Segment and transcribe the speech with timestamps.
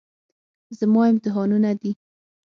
[0.79, 1.91] زما امتحانونه دي.